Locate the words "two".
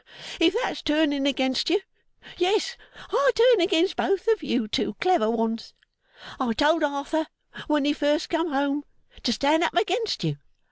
4.67-4.95